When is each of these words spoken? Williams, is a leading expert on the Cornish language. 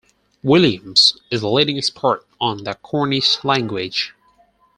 Williams, 0.41 1.19
is 1.29 1.43
a 1.43 1.47
leading 1.47 1.77
expert 1.77 2.25
on 2.39 2.63
the 2.63 2.73
Cornish 2.73 3.43
language. 3.43 4.15